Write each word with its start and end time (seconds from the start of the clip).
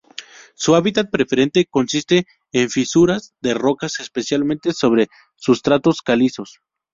Su 0.55 0.73
hábitat 0.73 1.11
preferente 1.11 1.67
consiste 1.69 2.25
en 2.51 2.71
fisuras 2.71 3.35
de 3.39 3.53
rocas, 3.53 3.99
especialmente 3.99 4.73
sobre 4.73 5.09
sustratos 5.35 6.01
calizos. 6.01 6.59